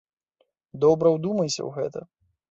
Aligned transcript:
Добра 0.85 1.11
ўдумайся 1.15 1.61
ў 1.67 1.75
гэта. 1.77 1.99